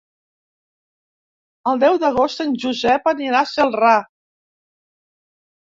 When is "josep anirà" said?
2.65-3.45